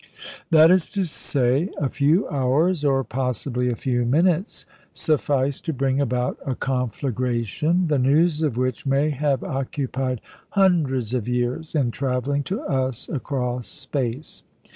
That 0.49 0.71
is 0.71 0.89
to 0.93 1.03
say, 1.05 1.69
a 1.77 1.87
few 1.87 2.27
hours, 2.27 2.83
or 2.83 3.03
possibly 3.03 3.69
a 3.69 3.75
few 3.75 4.03
minutes, 4.03 4.65
sufficed 4.93 5.63
to 5.65 5.73
bring 5.73 6.01
about 6.01 6.39
a 6.43 6.55
conflagration, 6.55 7.85
the 7.85 7.99
news 7.99 8.41
of 8.41 8.57
which 8.57 8.87
may 8.87 9.11
have 9.11 9.43
occupied 9.43 10.19
hundreds 10.49 11.13
of 11.13 11.27
years 11.27 11.75
in 11.75 11.91
travelling 11.91 12.41
to 12.45 12.61
us 12.61 13.09
across 13.09 13.67
space. 13.67 14.41